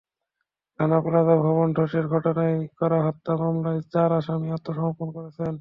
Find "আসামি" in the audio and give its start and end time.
4.11-4.47